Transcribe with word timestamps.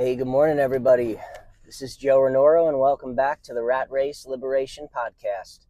Hey, 0.00 0.14
good 0.14 0.28
morning, 0.28 0.60
everybody. 0.60 1.16
This 1.66 1.82
is 1.82 1.96
Joe 1.96 2.20
Renoro, 2.20 2.68
and 2.68 2.78
welcome 2.78 3.16
back 3.16 3.42
to 3.42 3.52
the 3.52 3.64
Rat 3.64 3.90
Race 3.90 4.26
Liberation 4.26 4.86
Podcast. 4.94 5.66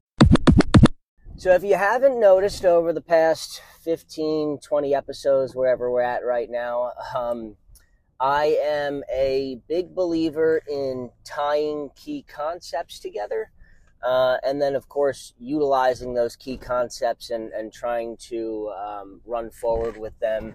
So, 1.39 1.55
if 1.55 1.65
you 1.65 1.77
haven't 1.77 2.21
noticed 2.21 2.67
over 2.67 2.93
the 2.93 3.01
past 3.01 3.63
15, 3.85 4.59
20 4.59 4.95
episodes, 4.95 5.55
wherever 5.55 5.91
we're 5.91 6.03
at 6.03 6.27
right 6.27 6.51
now, 6.51 6.93
um, 7.17 7.57
I 8.21 8.59
am 8.63 9.03
a 9.11 9.63
big 9.67 9.95
believer 9.95 10.61
in 10.71 11.09
tying 11.25 11.89
key 11.97 12.27
concepts 12.29 13.01
together. 13.01 13.51
Uh, 14.07 14.37
and 14.45 14.61
then, 14.61 14.75
of 14.75 14.91
course, 14.91 15.33
utilizing 15.39 16.13
those 16.13 16.37
key 16.37 16.59
concepts 16.59 17.31
and, 17.31 17.51
and 17.53 17.73
trying 17.73 18.19
to 18.29 18.71
um, 18.79 19.23
run 19.25 19.51
forward 19.51 19.97
with 19.97 20.19
them 20.19 20.55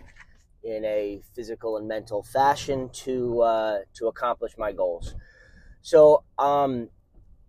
in 0.64 0.86
a 0.86 1.22
physical 1.36 1.78
and 1.78 1.88
mental 1.88 2.24
fashion 2.24 2.90
to 2.94 3.42
uh, 3.42 3.80
to 3.96 4.08
accomplish 4.08 4.54
my 4.58 4.72
goals. 4.72 5.16
So 5.82 6.24
um, 6.40 6.90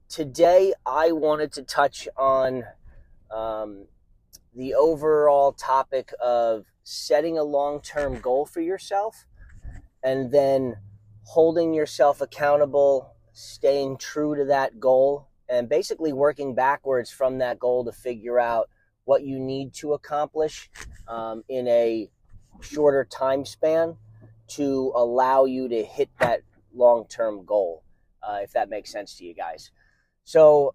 today 0.08 0.74
I 0.84 1.12
wanted 1.12 1.52
to 1.52 1.62
touch 1.62 2.08
on 2.16 2.64
um, 3.30 3.86
the 4.54 4.74
overall 4.74 5.52
topic 5.52 6.12
of 6.20 6.66
setting 6.82 7.38
a 7.38 7.44
long 7.44 7.80
term 7.80 8.20
goal 8.20 8.46
for 8.46 8.60
yourself, 8.60 9.26
and 10.02 10.32
then 10.32 10.76
holding 11.22 11.72
yourself 11.72 12.20
accountable, 12.20 13.14
staying 13.32 13.96
true 13.98 14.36
to 14.36 14.44
that 14.46 14.78
goal, 14.80 15.28
and 15.48 15.68
basically 15.68 16.12
working 16.12 16.54
backwards 16.54 17.10
from 17.10 17.38
that 17.38 17.58
goal 17.58 17.84
to 17.84 17.92
figure 17.92 18.38
out 18.38 18.68
what 19.04 19.22
you 19.22 19.38
need 19.38 19.72
to 19.74 19.92
accomplish 19.92 20.70
um, 21.08 21.44
in 21.48 21.68
a 21.68 22.08
shorter 22.60 23.04
time 23.04 23.44
span 23.44 23.96
to 24.46 24.92
allow 24.94 25.44
you 25.44 25.68
to 25.68 25.82
hit 25.82 26.10
that 26.20 26.42
long 26.74 27.06
term 27.08 27.44
goal, 27.44 27.82
uh, 28.22 28.38
if 28.42 28.52
that 28.52 28.68
makes 28.68 28.90
sense 28.90 29.16
to 29.16 29.24
you 29.24 29.34
guys. 29.34 29.70
So, 30.24 30.74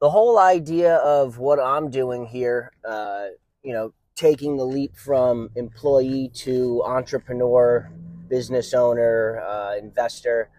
the 0.00 0.10
whole 0.10 0.38
idea 0.38 0.96
of 0.96 1.38
what 1.38 1.60
I'm 1.60 1.90
doing 1.90 2.26
here, 2.26 2.72
uh, 2.84 3.26
you 3.62 3.72
know, 3.72 3.92
taking 4.14 4.56
the 4.56 4.64
leap 4.64 4.96
from 4.96 5.50
employee 5.54 6.30
to 6.34 6.82
entrepreneur, 6.84 7.90
business 8.28 8.74
owner, 8.74 9.40
uh, 9.40 9.76
investor, 9.76 10.50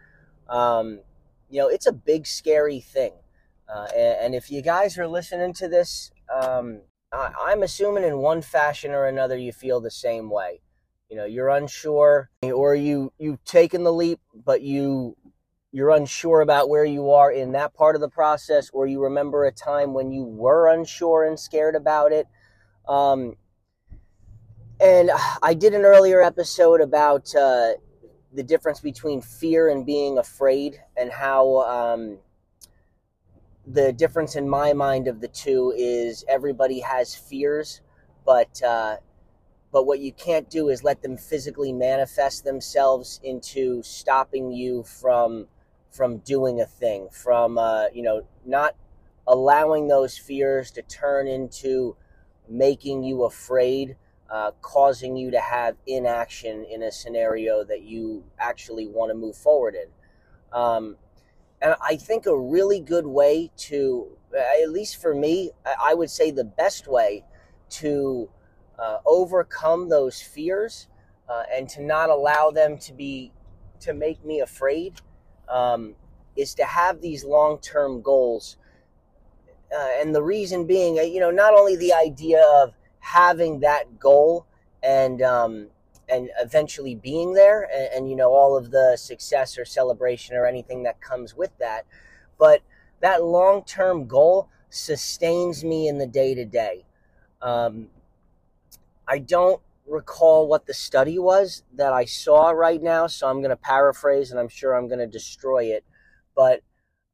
um, 0.49 0.99
you 1.49 1.59
know, 1.59 1.67
it's 1.67 1.85
a 1.85 1.91
big, 1.91 2.25
scary 2.25 2.79
thing. 2.79 3.13
Uh, 3.67 3.87
and, 3.95 4.17
and, 4.21 4.35
if 4.35 4.51
you 4.51 4.61
guys 4.61 4.97
are 4.97 5.07
listening 5.07 5.53
to 5.53 5.67
this, 5.67 6.11
um, 6.33 6.81
I'm 7.13 7.61
assuming 7.61 8.03
in 8.03 8.17
one 8.17 8.41
fashion 8.41 8.91
or 8.91 9.05
another 9.05 9.37
you 9.37 9.51
feel 9.51 9.79
the 9.79 9.91
same 9.91 10.29
way. 10.29 10.61
You 11.09 11.17
know, 11.17 11.25
you're 11.25 11.49
unsure, 11.49 12.31
or 12.41 12.73
you 12.73 13.13
you've 13.19 13.43
taken 13.43 13.83
the 13.83 13.93
leap, 13.93 14.19
but 14.33 14.61
you 14.61 15.15
you're 15.71 15.91
unsure 15.91 16.41
about 16.41 16.69
where 16.69 16.85
you 16.85 17.11
are 17.11 17.31
in 17.31 17.51
that 17.51 17.73
part 17.75 17.95
of 17.95 18.01
the 18.01 18.09
process, 18.09 18.69
or 18.73 18.87
you 18.87 19.03
remember 19.03 19.45
a 19.45 19.51
time 19.51 19.93
when 19.93 20.11
you 20.11 20.23
were 20.23 20.69
unsure 20.69 21.23
and 21.23 21.39
scared 21.39 21.75
about 21.75 22.11
it. 22.11 22.25
Um, 22.87 23.35
and 24.79 25.11
I 25.41 25.53
did 25.53 25.73
an 25.73 25.83
earlier 25.83 26.21
episode 26.21 26.81
about 26.81 27.33
uh, 27.35 27.73
the 28.33 28.43
difference 28.43 28.79
between 28.79 29.21
fear 29.21 29.69
and 29.69 29.85
being 29.85 30.17
afraid, 30.17 30.79
and 30.97 31.11
how 31.11 31.61
um, 31.61 32.17
the 33.65 33.93
difference 33.93 34.35
in 34.35 34.47
my 34.49 34.73
mind 34.73 35.07
of 35.07 35.21
the 35.21 35.27
two 35.27 35.73
is 35.75 36.25
everybody 36.27 36.79
has 36.81 37.15
fears, 37.15 37.81
but 38.25 38.61
uh, 38.61 38.97
but 39.71 39.85
what 39.85 39.99
you 39.99 40.11
can't 40.11 40.49
do 40.49 40.69
is 40.69 40.83
let 40.83 41.01
them 41.01 41.17
physically 41.17 41.73
manifest 41.73 42.43
themselves 42.43 43.19
into 43.23 43.81
stopping 43.83 44.51
you 44.51 44.83
from 44.83 45.47
from 45.91 46.17
doing 46.19 46.59
a 46.59 46.65
thing, 46.65 47.07
from 47.11 47.57
uh, 47.57 47.85
you 47.93 48.03
know 48.03 48.25
not 48.45 48.75
allowing 49.27 49.87
those 49.87 50.17
fears 50.17 50.71
to 50.71 50.81
turn 50.81 51.27
into 51.27 51.95
making 52.49 53.03
you 53.03 53.23
afraid, 53.23 53.95
uh, 54.29 54.51
causing 54.61 55.15
you 55.15 55.31
to 55.31 55.39
have 55.39 55.77
inaction 55.87 56.65
in 56.65 56.83
a 56.83 56.91
scenario 56.91 57.63
that 57.63 57.83
you 57.83 58.23
actually 58.37 58.87
want 58.87 59.09
to 59.09 59.15
move 59.15 59.37
forward 59.37 59.75
in. 59.75 59.87
Um, 60.51 60.97
and 61.63 61.75
I 61.81 61.95
think 61.95 62.25
a 62.25 62.37
really 62.37 62.81
good 62.81 63.07
way 63.07 63.49
to, 63.69 64.09
at 64.37 64.69
least 64.69 65.01
for 65.01 65.15
me, 65.15 65.51
I 65.81 65.93
would 65.93 66.09
say 66.09 66.29
the 66.29 66.43
best 66.43 66.87
way 66.89 67.23
to 67.69 68.29
uh, 68.77 68.97
overcome 69.05 69.87
those 69.87 70.21
fears 70.21 70.87
uh, 71.29 71.43
and 71.49 71.69
to 71.69 71.81
not 71.81 72.09
allow 72.09 72.51
them 72.51 72.77
to 72.79 72.93
be 72.93 73.31
to 73.79 73.93
make 73.93 74.23
me 74.25 74.41
afraid 74.41 74.99
um, 75.47 75.95
is 76.35 76.53
to 76.55 76.65
have 76.65 77.01
these 77.01 77.23
long-term 77.23 78.01
goals. 78.01 78.57
Uh, 79.73 79.89
and 80.01 80.13
the 80.13 80.21
reason 80.21 80.67
being 80.67 80.95
you 80.95 81.19
know 81.19 81.31
not 81.31 81.53
only 81.53 81.75
the 81.77 81.93
idea 81.93 82.43
of 82.55 82.73
having 82.99 83.61
that 83.61 83.99
goal 83.99 84.45
and 84.83 85.21
um, 85.21 85.67
and 86.13 86.29
eventually 86.39 86.95
being 86.95 87.33
there 87.33 87.63
and, 87.73 87.89
and, 87.95 88.09
you 88.09 88.15
know 88.15 88.31
all 88.31 88.57
of 88.57 88.71
the 88.71 88.95
success 88.97 89.57
or 89.57 89.65
celebration 89.65 90.35
or 90.35 90.45
anything 90.45 90.83
that 90.83 91.01
comes 91.01 91.35
with 91.35 91.57
that. 91.59 91.85
But 92.37 92.61
that 93.01 93.23
long-term 93.23 94.07
goal 94.07 94.49
sustains 94.69 95.63
me 95.63 95.87
in 95.87 95.97
the 95.97 96.07
day-to-day. 96.07 96.85
Um, 97.41 97.87
i 99.07 99.19
don't 99.19 99.61
recall 99.85 100.47
what 100.47 100.65
the 100.65 100.73
study 100.73 101.19
was 101.19 101.63
that 101.73 101.91
i 101.91 102.05
saw 102.05 102.51
right 102.51 102.81
now 102.81 103.05
so 103.05 103.27
i'm 103.27 103.39
going 103.39 103.49
to 103.49 103.57
paraphrase 103.57 104.31
and 104.31 104.39
i'm 104.39 104.47
sure 104.47 104.73
i'm 104.73 104.87
going 104.87 104.99
to 104.99 105.07
destroy 105.07 105.65
it. 105.65 105.83
But 106.35 106.61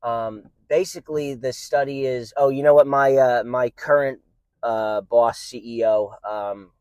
um, 0.04 0.44
basically 0.70 1.34
the 1.36 1.52
study 1.52 2.06
is 2.06 2.34
oh 2.38 2.50
you 2.50 2.64
know 2.64 2.74
what 2.74 2.88
my 2.88 3.16
uh, 3.16 3.44
my 3.44 3.70
current 3.72 4.20
uh, 4.64 5.02
boss 5.02 5.40
ceo 5.40 6.14
um, 6.24 6.72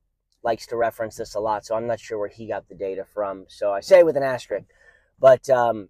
likes 0.43 0.67
to 0.67 0.77
reference 0.77 1.17
this 1.17 1.35
a 1.35 1.41
lot, 1.41 1.67
so 1.67 1.75
I'm 1.75 1.87
not 1.87 2.01
sure 2.01 2.19
where 2.19 2.29
he 2.29 2.47
got 2.47 2.69
the 2.69 2.75
data 2.75 3.05
from. 3.13 3.47
So 3.49 3.73
I 3.73 3.81
say 3.81 4.03
with 4.03 4.17
an 4.17 4.23
asterisk. 4.23 4.67
But 5.19 5.49
um, 5.51 5.89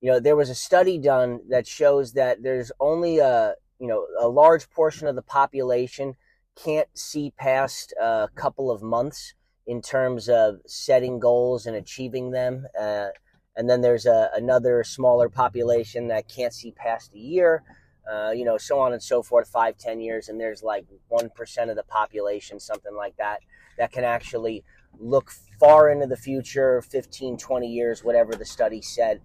you 0.00 0.10
know, 0.10 0.20
there 0.20 0.36
was 0.36 0.50
a 0.50 0.54
study 0.54 0.98
done 0.98 1.40
that 1.48 1.66
shows 1.66 2.12
that 2.14 2.42
there's 2.42 2.72
only 2.80 3.18
a 3.18 3.54
you 3.78 3.86
know 3.86 4.06
a 4.18 4.28
large 4.28 4.70
portion 4.70 5.06
of 5.06 5.16
the 5.16 5.22
population 5.22 6.14
can't 6.56 6.88
see 6.94 7.32
past 7.36 7.92
a 8.00 8.28
couple 8.34 8.70
of 8.70 8.82
months 8.82 9.34
in 9.66 9.80
terms 9.80 10.28
of 10.28 10.58
setting 10.66 11.18
goals 11.18 11.66
and 11.66 11.76
achieving 11.76 12.30
them. 12.30 12.66
Uh, 12.78 13.08
and 13.56 13.68
then 13.68 13.80
there's 13.80 14.06
a, 14.06 14.30
another 14.34 14.82
smaller 14.82 15.28
population 15.28 16.08
that 16.08 16.28
can't 16.28 16.52
see 16.52 16.72
past 16.72 17.12
a 17.14 17.18
year. 17.18 17.62
Uh, 18.10 18.30
you 18.30 18.44
know, 18.44 18.56
so 18.56 18.80
on 18.80 18.92
and 18.92 19.02
so 19.02 19.22
forth, 19.22 19.48
five, 19.48 19.76
ten 19.76 20.00
years, 20.00 20.28
and 20.28 20.40
there's 20.40 20.62
like 20.62 20.84
one 21.08 21.30
percent 21.30 21.70
of 21.70 21.76
the 21.76 21.82
population, 21.84 22.58
something 22.58 22.94
like 22.96 23.16
that, 23.18 23.40
that 23.80 23.90
can 23.90 24.04
actually 24.04 24.62
look 24.98 25.32
far 25.58 25.88
into 25.88 26.06
the 26.06 26.16
future 26.16 26.82
15 26.82 27.38
20 27.38 27.66
years 27.66 28.04
whatever 28.04 28.34
the 28.34 28.44
study 28.44 28.82
said 28.82 29.22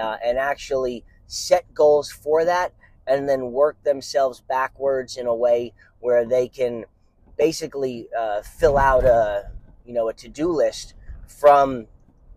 uh, 0.00 0.16
and 0.24 0.38
actually 0.38 1.04
set 1.26 1.74
goals 1.74 2.10
for 2.10 2.42
that 2.46 2.72
and 3.06 3.28
then 3.28 3.52
work 3.52 3.76
themselves 3.84 4.40
backwards 4.48 5.18
in 5.18 5.26
a 5.26 5.34
way 5.34 5.74
where 6.00 6.24
they 6.24 6.48
can 6.48 6.86
basically 7.36 8.08
uh, 8.18 8.40
fill 8.40 8.78
out 8.78 9.04
a 9.04 9.50
you 9.84 9.92
know 9.92 10.08
a 10.08 10.14
to-do 10.14 10.50
list 10.50 10.94
from 11.26 11.86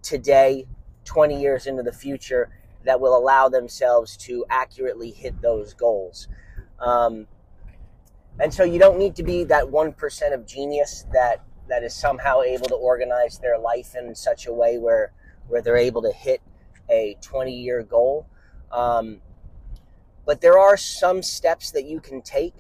today 0.02 0.66
20 1.06 1.40
years 1.40 1.68
into 1.68 1.84
the 1.84 1.94
future 1.94 2.50
that 2.84 3.00
will 3.00 3.18
allow 3.18 3.48
themselves 3.48 4.18
to 4.18 4.44
accurately 4.50 5.12
hit 5.12 5.42
those 5.42 5.74
goals. 5.74 6.28
Um, 6.80 7.28
and 8.40 8.54
so 8.54 8.64
you 8.64 8.80
don't 8.80 8.98
need 8.98 9.16
to 9.16 9.24
be 9.24 9.44
that 9.46 9.66
1% 9.66 10.34
of 10.34 10.46
genius 10.48 11.06
that 11.14 11.42
that 11.72 11.84
is 11.84 11.94
somehow 11.94 12.42
able 12.42 12.68
to 12.68 12.76
organize 12.76 13.40
their 13.40 13.58
life 13.58 13.96
in 13.96 14.14
such 14.14 14.46
a 14.46 14.54
way 14.54 14.78
where 14.78 15.14
where 15.48 15.62
they're 15.62 15.78
able 15.78 16.02
to 16.02 16.12
hit 16.12 16.42
a 16.90 17.18
20 17.22 17.54
year 17.54 17.82
goal. 17.82 18.28
Um, 18.72 19.22
but 20.26 20.42
there 20.42 20.60
are 20.60 20.78
some 20.78 21.24
steps 21.24 21.72
that 21.72 21.86
you 21.86 22.00
can 22.00 22.22
take 22.22 22.54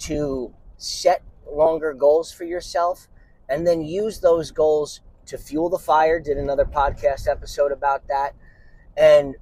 to 0.00 0.54
set 0.76 1.22
longer 1.50 1.92
goals 1.92 2.32
for 2.32 2.44
yourself 2.44 3.08
and 3.48 3.66
then 3.66 3.82
use 3.82 4.20
those 4.20 4.50
goals 4.50 5.00
to 5.26 5.38
fuel 5.38 5.68
the 5.68 5.78
fire. 5.78 6.20
Did 6.20 6.36
another 6.36 6.64
podcast 6.64 7.28
episode 7.28 7.72
about 7.72 8.06
that. 8.08 8.34
And 8.96 9.36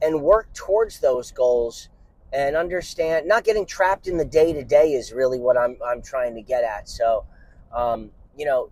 and 0.00 0.22
work 0.22 0.52
towards 0.52 1.00
those 1.00 1.32
goals 1.32 1.88
and 2.32 2.54
understand 2.54 3.26
not 3.26 3.44
getting 3.44 3.66
trapped 3.66 4.06
in 4.06 4.18
the 4.18 4.24
day 4.24 4.52
to 4.52 4.62
day 4.62 4.92
is 4.92 5.12
really 5.12 5.40
what 5.40 5.56
I'm 5.56 5.78
I'm 5.84 6.02
trying 6.02 6.34
to 6.36 6.42
get 6.42 6.62
at. 6.62 6.88
So 6.88 7.24
um, 7.72 8.10
you 8.36 8.44
know, 8.44 8.70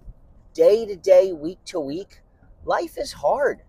day 0.52 0.86
to 0.86 0.96
day, 0.96 1.32
week 1.32 1.58
to 1.66 1.80
week, 1.80 2.20
life 2.64 2.96
is 2.98 3.12
hard, 3.12 3.60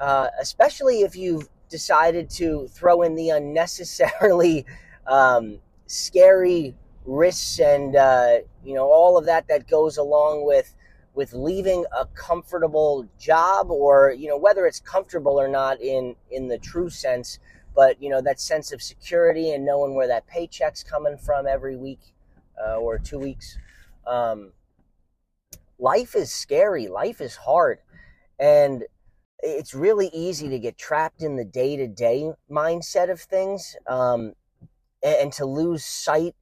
uh, 0.00 0.28
especially 0.40 1.02
if 1.02 1.16
you've 1.16 1.48
decided 1.68 2.30
to 2.30 2.68
throw 2.68 3.02
in 3.02 3.14
the 3.14 3.30
unnecessarily 3.30 4.64
um, 5.06 5.58
scary 5.86 6.74
risks 7.04 7.58
and 7.58 7.96
uh, 7.96 8.36
you 8.62 8.74
know 8.74 8.86
all 8.86 9.16
of 9.16 9.24
that 9.24 9.48
that 9.48 9.66
goes 9.66 9.96
along 9.96 10.44
with 10.44 10.74
with 11.14 11.32
leaving 11.32 11.84
a 11.98 12.04
comfortable 12.06 13.08
job 13.18 13.70
or 13.70 14.14
you 14.16 14.28
know 14.28 14.36
whether 14.36 14.66
it's 14.66 14.80
comfortable 14.80 15.40
or 15.40 15.48
not 15.48 15.80
in 15.80 16.14
in 16.30 16.48
the 16.48 16.58
true 16.58 16.90
sense 16.90 17.38
but 17.74 18.02
you 18.02 18.10
know 18.10 18.20
that 18.20 18.40
sense 18.40 18.72
of 18.72 18.82
security 18.82 19.52
and 19.52 19.64
knowing 19.64 19.94
where 19.94 20.08
that 20.08 20.26
paycheck's 20.26 20.82
coming 20.82 21.16
from 21.16 21.46
every 21.46 21.76
week 21.76 22.00
uh, 22.60 22.76
or 22.76 22.98
two 22.98 23.18
weeks. 23.20 23.56
Um, 24.06 24.52
life 25.78 26.14
is 26.14 26.32
scary 26.32 26.88
life 26.88 27.20
is 27.20 27.36
hard 27.36 27.78
and 28.38 28.84
it's 29.40 29.74
really 29.74 30.10
easy 30.12 30.48
to 30.48 30.58
get 30.58 30.76
trapped 30.76 31.22
in 31.22 31.36
the 31.36 31.44
day-to-day 31.44 32.32
mindset 32.50 33.10
of 33.10 33.20
things 33.20 33.76
um, 33.86 34.32
and, 35.02 35.16
and 35.20 35.32
to 35.32 35.46
lose 35.46 35.84
sight 35.84 36.34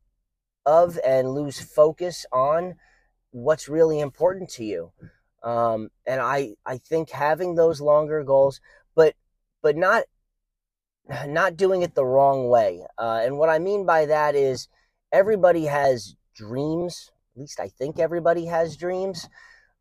of 0.65 0.99
and 1.05 1.31
lose 1.31 1.61
focus 1.61 2.25
on 2.33 2.75
what's 3.31 3.69
really 3.69 4.01
important 4.01 4.49
to 4.51 4.65
you. 4.65 4.93
Um, 5.43 5.91
and 6.07 6.21
I, 6.21 6.55
I 6.65 6.79
think 6.79 7.11
having 7.11 7.55
those 7.55 7.81
longer 7.81 8.25
goals, 8.25 8.61
but, 8.95 9.15
but 9.63 9.77
not, 9.77 10.05
not 11.27 11.57
doing 11.57 11.83
it 11.83 11.95
the 11.95 12.05
wrong 12.05 12.49
way. 12.49 12.83
Uh, 12.99 13.21
and 13.23 13.39
what 13.39 13.51
I 13.51 13.59
mean 13.59 13.85
by 13.85 14.07
that 14.07 14.35
is 14.35 14.69
everybody 15.13 15.67
has 15.67 16.17
dreams. 16.35 17.13
At 17.37 17.41
least 17.41 17.61
I 17.61 17.69
think 17.69 17.99
everybody 17.99 18.47
has 18.47 18.79
dreams. 18.79 19.29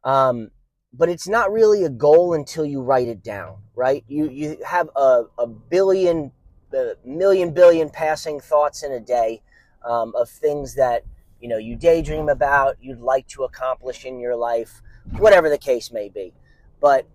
Um, 0.03 0.51
but 0.93 1.07
it's 1.07 1.27
not 1.27 1.53
really 1.53 1.85
a 1.85 1.89
goal 1.89 2.33
until 2.33 2.65
you 2.65 2.81
write 2.81 3.07
it 3.07 3.23
down, 3.23 3.57
right? 3.75 4.03
You, 4.09 4.29
you 4.29 4.57
have 4.65 4.89
a, 4.95 5.23
a 5.39 5.47
billion, 5.47 6.33
a 6.73 6.95
million 7.05 7.53
billion 7.53 7.89
passing 7.89 8.41
thoughts 8.41 8.83
in 8.83 8.91
a 8.91 8.99
day 8.99 9.41
um, 9.85 10.13
of 10.15 10.29
things 10.29 10.75
that 10.75 11.03
you 11.39 11.47
know 11.47 11.57
you 11.57 11.77
daydream 11.77 12.27
about, 12.27 12.75
you'd 12.81 12.99
like 12.99 13.27
to 13.29 13.43
accomplish 13.43 14.03
in 14.03 14.19
your 14.19 14.35
life, 14.35 14.81
whatever 15.17 15.49
the 15.49 15.57
case 15.57 15.91
may 15.91 16.09
be. 16.09 16.33
But 16.81 17.07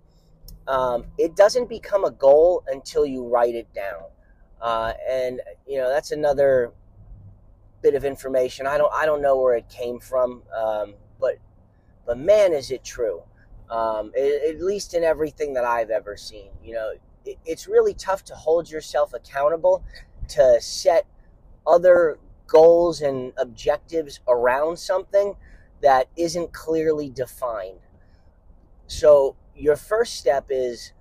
um, 0.67 1.05
it 1.19 1.37
doesn't 1.37 1.69
become 1.69 2.05
a 2.05 2.11
goal 2.11 2.65
until 2.67 3.05
you 3.05 3.27
write 3.27 3.55
it 3.55 3.73
down, 3.75 4.05
uh, 4.61 4.93
and 5.09 5.41
you 5.67 5.79
know 5.79 5.89
that's 5.91 6.13
another 6.13 6.73
bit 7.83 7.95
of 7.95 8.05
information. 8.05 8.67
I 8.67 8.79
don't 8.79 8.93
I 8.93 9.07
don't 9.07 9.23
know 9.23 9.41
where 9.41 9.57
it 9.57 9.69
came 9.69 10.01
from, 10.01 10.43
um, 10.57 10.95
but 11.21 11.37
but 12.07 12.19
man, 12.19 12.53
is 12.53 12.71
it 12.71 12.85
true? 12.85 13.23
Um, 13.71 14.11
it, 14.15 14.57
at 14.57 14.63
least 14.63 14.95
in 14.95 15.05
everything 15.05 15.55
that 15.55 15.65
I've 15.65 15.91
ever 15.91 16.17
seen, 16.17 16.51
you 16.63 16.75
know, 16.75 16.93
it, 17.25 17.39
it's 17.45 17.69
really 17.69 17.95
tough 17.95 18.25
to 18.25 18.35
hold 18.35 18.71
yourself 18.71 19.15
accountable 19.15 19.85
to 20.29 20.61
set 20.61 21.07
other 21.67 22.19
goals 22.47 23.01
and 23.01 23.33
objectives 23.37 24.21
around 24.27 24.79
something 24.79 25.37
that 25.83 26.09
isn't 26.17 26.53
clearly 26.53 27.09
defined. 27.09 27.79
So, 28.87 29.37
your 29.55 29.77
first 29.77 30.17
step 30.17 30.47
is 30.51 30.93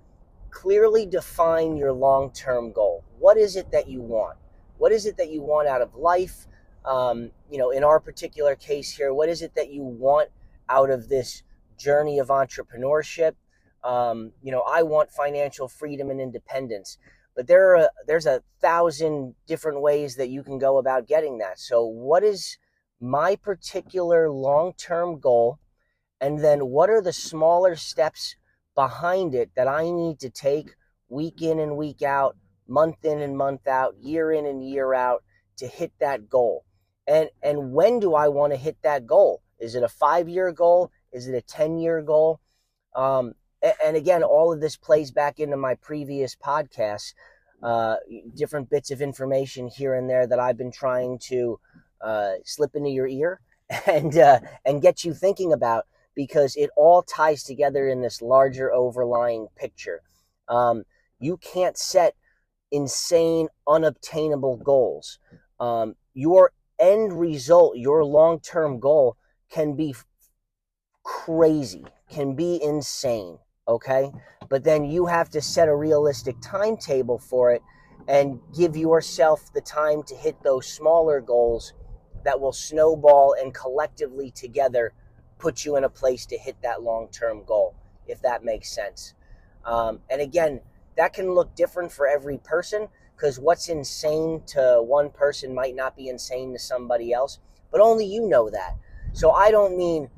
clearly 0.50 1.06
define 1.06 1.76
your 1.76 1.92
long 1.92 2.30
term 2.30 2.72
goal. 2.72 3.04
What 3.18 3.36
is 3.36 3.56
it 3.56 3.72
that 3.72 3.88
you 3.88 4.00
want? 4.00 4.36
What 4.78 4.92
is 4.92 5.06
it 5.06 5.16
that 5.16 5.30
you 5.30 5.42
want 5.42 5.68
out 5.68 5.82
of 5.82 5.94
life? 5.94 6.46
Um, 6.84 7.30
you 7.50 7.58
know, 7.58 7.70
in 7.70 7.84
our 7.84 8.00
particular 8.00 8.56
case 8.56 8.96
here, 8.96 9.12
what 9.12 9.28
is 9.28 9.42
it 9.42 9.54
that 9.54 9.70
you 9.70 9.82
want 9.82 10.30
out 10.68 10.90
of 10.90 11.08
this 11.08 11.42
journey 11.78 12.18
of 12.18 12.28
entrepreneurship? 12.28 13.34
Um, 13.84 14.32
you 14.42 14.52
know, 14.52 14.62
I 14.66 14.82
want 14.82 15.10
financial 15.10 15.68
freedom 15.68 16.10
and 16.10 16.20
independence 16.20 16.98
but 17.36 17.46
there 17.46 17.76
are 17.76 17.90
there's 18.06 18.26
a 18.26 18.42
thousand 18.60 19.34
different 19.46 19.80
ways 19.80 20.16
that 20.16 20.28
you 20.28 20.42
can 20.42 20.58
go 20.58 20.78
about 20.78 21.06
getting 21.06 21.38
that. 21.38 21.58
So 21.58 21.84
what 21.86 22.22
is 22.22 22.58
my 23.00 23.36
particular 23.36 24.30
long-term 24.30 25.20
goal? 25.20 25.58
And 26.20 26.44
then 26.44 26.66
what 26.66 26.90
are 26.90 27.00
the 27.00 27.14
smaller 27.14 27.76
steps 27.76 28.36
behind 28.74 29.34
it 29.34 29.50
that 29.56 29.66
i 29.66 29.90
need 29.90 30.18
to 30.20 30.30
take 30.30 30.70
week 31.08 31.42
in 31.42 31.58
and 31.58 31.76
week 31.76 32.02
out 32.02 32.36
month 32.68 33.04
in 33.04 33.20
and 33.20 33.36
month 33.36 33.66
out 33.66 33.96
year 34.00 34.30
in 34.32 34.46
and 34.46 34.62
year 34.66 34.94
out 34.94 35.24
to 35.56 35.66
hit 35.66 35.92
that 35.98 36.28
goal 36.28 36.64
and 37.10 37.28
and 37.42 37.72
when 37.72 38.00
do 38.00 38.14
i 38.14 38.26
want 38.28 38.52
to 38.52 38.56
hit 38.56 38.76
that 38.82 39.06
goal 39.06 39.42
is 39.58 39.74
it 39.74 39.82
a 39.82 39.88
five 39.88 40.28
year 40.28 40.50
goal 40.52 40.90
is 41.12 41.28
it 41.28 41.34
a 41.34 41.42
10 41.42 41.78
year 41.78 42.00
goal 42.00 42.40
um, 42.94 43.34
and 43.84 43.96
again, 43.96 44.22
all 44.22 44.52
of 44.52 44.60
this 44.60 44.76
plays 44.76 45.10
back 45.10 45.38
into 45.38 45.56
my 45.56 45.74
previous 45.74 46.34
podcasts, 46.34 47.14
uh, 47.62 47.96
different 48.34 48.70
bits 48.70 48.90
of 48.90 49.02
information 49.02 49.68
here 49.68 49.94
and 49.94 50.08
there 50.08 50.26
that 50.26 50.38
I've 50.38 50.56
been 50.56 50.72
trying 50.72 51.18
to 51.24 51.60
uh, 52.00 52.32
slip 52.44 52.74
into 52.74 52.88
your 52.88 53.06
ear 53.06 53.40
and 53.86 54.16
uh, 54.16 54.40
and 54.64 54.80
get 54.80 55.04
you 55.04 55.12
thinking 55.12 55.52
about 55.52 55.86
because 56.14 56.56
it 56.56 56.70
all 56.76 57.02
ties 57.02 57.44
together 57.44 57.88
in 57.88 58.00
this 58.00 58.22
larger 58.22 58.72
overlying 58.72 59.48
picture. 59.56 60.00
Um, 60.48 60.84
you 61.18 61.36
can't 61.36 61.76
set 61.76 62.14
insane, 62.72 63.48
unobtainable 63.68 64.56
goals. 64.56 65.18
Um, 65.60 65.96
your 66.14 66.52
end 66.80 67.18
result, 67.18 67.76
your 67.76 68.04
long 68.04 68.40
term 68.40 68.80
goal, 68.80 69.16
can 69.50 69.76
be 69.76 69.94
crazy, 71.04 71.84
can 72.08 72.34
be 72.34 72.60
insane 72.62 73.38
okay? 73.70 74.10
But 74.48 74.64
then 74.64 74.84
you 74.84 75.06
have 75.06 75.30
to 75.30 75.40
set 75.40 75.68
a 75.68 75.74
realistic 75.74 76.36
timetable 76.42 77.18
for 77.18 77.52
it 77.52 77.62
and 78.08 78.40
give 78.56 78.76
yourself 78.76 79.52
the 79.54 79.60
time 79.60 80.02
to 80.04 80.14
hit 80.14 80.42
those 80.42 80.66
smaller 80.66 81.20
goals 81.20 81.72
that 82.24 82.40
will 82.40 82.52
snowball 82.52 83.34
and 83.40 83.54
collectively 83.54 84.30
together 84.30 84.92
put 85.38 85.64
you 85.64 85.76
in 85.76 85.84
a 85.84 85.88
place 85.88 86.26
to 86.26 86.36
hit 86.36 86.56
that 86.62 86.82
long 86.82 87.08
term 87.08 87.44
goal, 87.44 87.74
if 88.06 88.20
that 88.22 88.44
makes 88.44 88.74
sense. 88.74 89.14
Um, 89.64 90.00
and 90.10 90.20
again, 90.20 90.60
that 90.96 91.12
can 91.12 91.32
look 91.32 91.54
different 91.54 91.92
for 91.92 92.06
every 92.06 92.38
person 92.38 92.88
because 93.20 93.38
what's 93.38 93.68
insane 93.68 94.42
to 94.46 94.82
one 94.82 95.10
person 95.10 95.54
might 95.54 95.74
not 95.74 95.94
be 95.94 96.08
insane 96.08 96.52
to 96.52 96.58
somebody 96.58 97.12
else, 97.12 97.38
but 97.70 97.80
only 97.80 98.06
you 98.06 98.26
know 98.26 98.48
that. 98.48 98.76
So 99.12 99.32
I 99.32 99.50
don't 99.50 99.76
mean 99.76 100.08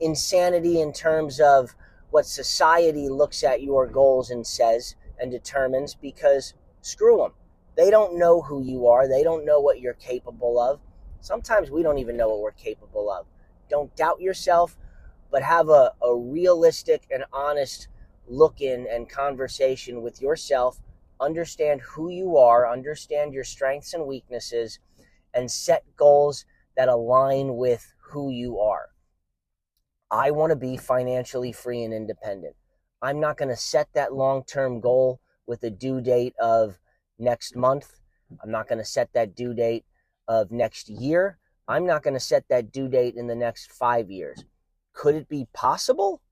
insanity 0.00 0.80
in 0.80 0.92
terms 0.92 1.40
of 1.40 1.74
what 2.10 2.24
society 2.24 3.10
looks 3.10 3.44
at 3.44 3.62
your 3.62 3.86
goals 3.86 4.30
and 4.30 4.46
says 4.46 4.94
and 5.20 5.30
determines 5.30 5.94
because 5.94 6.54
screw 6.80 7.18
them. 7.18 7.32
They 7.76 7.90
don't 7.90 8.18
know 8.18 8.40
who 8.40 8.62
you 8.62 8.86
are, 8.86 9.06
they 9.06 9.22
don't 9.22 9.44
know 9.44 9.60
what 9.60 9.80
you're 9.80 9.94
capable 9.94 10.58
of. 10.58 10.80
Sometimes 11.20 11.70
we 11.70 11.82
don't 11.82 11.98
even 11.98 12.16
know 12.16 12.28
what 12.28 12.40
we're 12.40 12.52
capable 12.52 13.10
of. 13.10 13.26
Don't 13.68 13.94
doubt 13.94 14.22
yourself, 14.22 14.78
but 15.30 15.42
have 15.42 15.68
a, 15.68 15.92
a 16.02 16.16
realistic 16.16 17.02
and 17.10 17.24
honest 17.30 17.88
look 18.26 18.62
in 18.62 18.86
and 18.90 19.08
conversation 19.08 20.00
with 20.02 20.22
yourself. 20.22 20.80
Understand 21.20 21.80
who 21.80 22.10
you 22.10 22.36
are, 22.36 22.70
understand 22.70 23.32
your 23.32 23.44
strengths 23.44 23.94
and 23.94 24.06
weaknesses, 24.06 24.78
and 25.34 25.50
set 25.50 25.84
goals 25.96 26.44
that 26.76 26.88
align 26.88 27.56
with 27.56 27.92
who 28.10 28.30
you 28.30 28.58
are. 28.58 28.90
I 30.10 30.30
want 30.30 30.50
to 30.50 30.56
be 30.56 30.76
financially 30.76 31.52
free 31.52 31.82
and 31.82 31.92
independent. 31.92 32.54
I'm 33.02 33.20
not 33.20 33.36
going 33.36 33.50
to 33.50 33.56
set 33.56 33.88
that 33.94 34.14
long 34.14 34.44
term 34.44 34.80
goal 34.80 35.20
with 35.46 35.62
a 35.64 35.70
due 35.70 36.00
date 36.00 36.34
of 36.40 36.78
next 37.18 37.56
month. 37.56 38.00
I'm 38.42 38.50
not 38.50 38.68
going 38.68 38.78
to 38.78 38.84
set 38.84 39.12
that 39.14 39.34
due 39.34 39.54
date 39.54 39.84
of 40.26 40.50
next 40.50 40.88
year. 40.88 41.38
I'm 41.66 41.86
not 41.86 42.02
going 42.02 42.14
to 42.14 42.20
set 42.20 42.44
that 42.48 42.72
due 42.72 42.88
date 42.88 43.14
in 43.16 43.26
the 43.26 43.34
next 43.34 43.72
five 43.72 44.10
years. 44.10 44.44
Could 44.92 45.14
it 45.14 45.28
be 45.28 45.46
possible? 45.52 46.22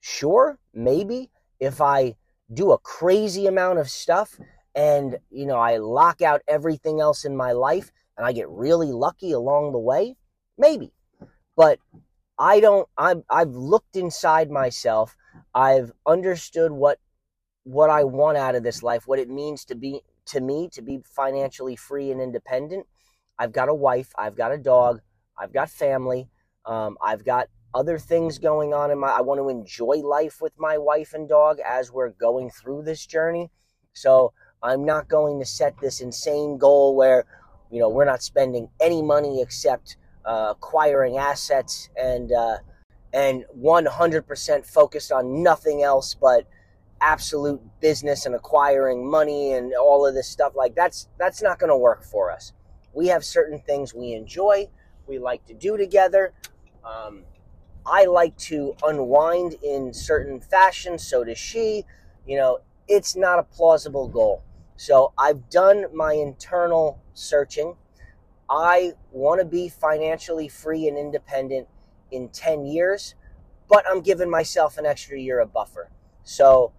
Sure, 0.00 0.58
maybe. 0.72 1.30
If 1.60 1.80
I 1.80 2.16
do 2.52 2.72
a 2.72 2.78
crazy 2.78 3.46
amount 3.46 3.78
of 3.78 3.90
stuff 3.90 4.38
and, 4.74 5.18
you 5.30 5.46
know, 5.46 5.58
I 5.58 5.78
lock 5.78 6.22
out 6.22 6.42
everything 6.48 7.00
else 7.00 7.24
in 7.24 7.36
my 7.36 7.52
life 7.52 7.90
and 8.16 8.26
I 8.26 8.32
get 8.32 8.48
really 8.48 8.92
lucky 8.92 9.32
along 9.32 9.72
the 9.72 9.78
way, 9.78 10.16
maybe. 10.56 10.92
But 11.56 11.78
I 12.38 12.60
don't 12.60 12.88
I'm 12.96 13.24
I've 13.28 13.50
looked 13.50 13.96
inside 13.96 14.50
myself. 14.50 15.16
I've 15.54 15.92
understood 16.06 16.70
what 16.70 16.98
what 17.64 17.90
I 17.90 18.04
want 18.04 18.38
out 18.38 18.54
of 18.54 18.62
this 18.62 18.82
life, 18.82 19.06
what 19.06 19.18
it 19.18 19.28
means 19.28 19.64
to 19.66 19.74
be 19.74 20.00
to 20.26 20.40
me 20.40 20.68
to 20.72 20.82
be 20.82 21.00
financially 21.04 21.76
free 21.76 22.10
and 22.10 22.20
independent. 22.20 22.86
I've 23.38 23.52
got 23.52 23.68
a 23.68 23.74
wife, 23.74 24.12
I've 24.16 24.36
got 24.36 24.52
a 24.52 24.58
dog, 24.58 25.00
I've 25.36 25.52
got 25.52 25.70
family, 25.70 26.28
um, 26.64 26.96
I've 27.02 27.24
got 27.24 27.48
other 27.74 27.98
things 27.98 28.38
going 28.38 28.72
on 28.72 28.90
in 28.90 28.98
my 28.98 29.08
I 29.08 29.20
want 29.20 29.40
to 29.40 29.48
enjoy 29.48 29.96
life 29.96 30.40
with 30.40 30.52
my 30.58 30.78
wife 30.78 31.14
and 31.14 31.28
dog 31.28 31.58
as 31.66 31.92
we're 31.92 32.10
going 32.10 32.50
through 32.50 32.82
this 32.82 33.06
journey. 33.06 33.50
So 33.92 34.32
I'm 34.62 34.84
not 34.84 35.08
going 35.08 35.38
to 35.40 35.46
set 35.46 35.78
this 35.80 36.00
insane 36.00 36.58
goal 36.58 36.96
where, 36.96 37.24
you 37.70 37.78
know, 37.78 37.88
we're 37.88 38.04
not 38.04 38.22
spending 38.22 38.68
any 38.80 39.02
money 39.02 39.42
except 39.42 39.96
uh, 40.24 40.48
acquiring 40.50 41.18
assets 41.18 41.88
and 41.96 42.32
uh, 42.32 42.58
and 43.12 43.44
100% 43.58 44.66
focused 44.66 45.12
on 45.12 45.42
nothing 45.42 45.82
else 45.82 46.14
but 46.14 46.46
absolute 47.00 47.60
business 47.80 48.26
and 48.26 48.34
acquiring 48.34 49.08
money 49.08 49.52
and 49.52 49.72
all 49.74 50.06
of 50.06 50.14
this 50.14 50.28
stuff 50.28 50.52
like 50.56 50.74
that's 50.74 51.08
that's 51.16 51.40
not 51.40 51.58
going 51.58 51.70
to 51.70 51.76
work 51.76 52.02
for 52.02 52.28
us 52.32 52.52
we 52.92 53.06
have 53.06 53.24
certain 53.24 53.60
things 53.60 53.94
we 53.94 54.14
enjoy 54.14 54.66
we 55.06 55.16
like 55.16 55.44
to 55.46 55.54
do 55.54 55.76
together 55.76 56.32
um, 56.84 57.22
I 57.90 58.04
like 58.04 58.36
to 58.38 58.74
unwind 58.86 59.54
in 59.62 59.94
certain 59.94 60.40
fashion, 60.40 60.98
so 60.98 61.24
does 61.24 61.38
she. 61.38 61.84
You 62.26 62.36
know, 62.36 62.58
it's 62.86 63.16
not 63.16 63.38
a 63.38 63.42
plausible 63.42 64.08
goal. 64.08 64.42
So 64.76 65.12
I've 65.16 65.48
done 65.48 65.86
my 65.94 66.12
internal 66.12 67.00
searching. 67.14 67.76
I 68.50 68.92
want 69.10 69.40
to 69.40 69.46
be 69.46 69.68
financially 69.68 70.48
free 70.48 70.86
and 70.86 70.96
independent 70.98 71.68
in 72.10 72.28
10 72.28 72.64
years, 72.64 73.14
but 73.68 73.84
I'm 73.88 74.00
giving 74.00 74.30
myself 74.30 74.78
an 74.78 74.86
extra 74.86 75.18
year 75.18 75.40
of 75.40 75.52
buffer. 75.52 75.90
So 76.24 76.72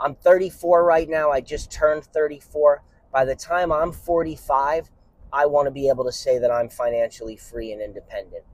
I'm 0.00 0.14
34 0.14 0.84
right 0.84 1.08
now. 1.08 1.30
I 1.30 1.40
just 1.40 1.70
turned 1.72 2.04
34. 2.04 2.82
By 3.12 3.24
the 3.24 3.34
time 3.34 3.72
I'm 3.72 3.92
45, 3.92 4.90
I 5.32 5.46
want 5.46 5.66
to 5.66 5.70
be 5.70 5.88
able 5.88 6.04
to 6.04 6.12
say 6.12 6.38
that 6.38 6.50
I'm 6.50 6.68
financially 6.68 7.36
free 7.36 7.72
and 7.72 7.80
independent. 7.80 8.44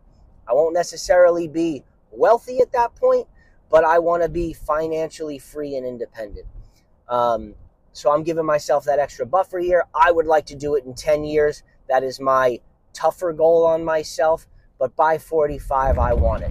I 0.49 0.53
won't 0.53 0.75
necessarily 0.75 1.49
be 1.49 1.85
wealthy 2.17 2.61
at 2.61 2.73
that 2.73 2.95
point, 2.97 3.27
but 3.71 3.85
I 3.85 3.99
want 3.99 4.23
to 4.23 4.29
be 4.29 4.53
financially 4.53 5.39
free 5.39 5.77
and 5.77 5.87
independent. 5.87 6.47
Um, 7.09 7.55
so 7.93 8.13
I'm 8.13 8.25
giving 8.25 8.45
myself 8.45 8.85
that 8.85 8.99
extra 8.99 9.25
buffer 9.25 9.59
year. 9.59 9.85
I 9.95 10.11
would 10.11 10.27
like 10.27 10.47
to 10.47 10.57
do 10.57 10.75
it 10.75 10.85
in 10.85 10.95
10 10.95 11.25
years. 11.25 11.63
That 11.89 12.03
is 12.03 12.19
my 12.21 12.61
tougher 12.93 13.33
goal 13.33 13.65
on 13.65 13.85
myself. 13.85 14.47
But 14.79 14.97
by 14.97 15.19
45, 15.19 15.99
I 15.99 16.13
want 16.15 16.43
it. 16.43 16.51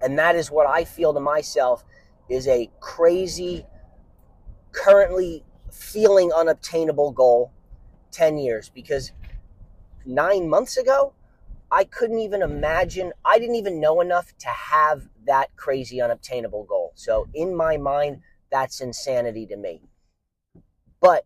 And 0.00 0.18
that 0.18 0.36
is 0.36 0.50
what 0.50 0.68
I 0.68 0.84
feel 0.84 1.12
to 1.12 1.20
myself 1.20 1.84
is 2.28 2.46
a 2.46 2.70
crazy, 2.78 3.66
currently 4.72 5.44
feeling 5.72 6.32
unobtainable 6.32 7.10
goal 7.10 7.52
10 8.12 8.38
years. 8.38 8.68
Because 8.68 9.10
nine 10.06 10.48
months 10.48 10.76
ago, 10.76 11.12
I 11.72 11.84
couldn't 11.84 12.18
even 12.18 12.42
imagine, 12.42 13.12
I 13.24 13.38
didn't 13.38 13.54
even 13.54 13.80
know 13.80 14.00
enough 14.00 14.36
to 14.38 14.48
have 14.48 15.08
that 15.26 15.54
crazy 15.56 16.00
unobtainable 16.00 16.64
goal. 16.64 16.92
So 16.96 17.28
in 17.32 17.54
my 17.54 17.76
mind, 17.76 18.22
that's 18.50 18.80
insanity 18.80 19.46
to 19.46 19.56
me. 19.56 19.82
But 21.00 21.24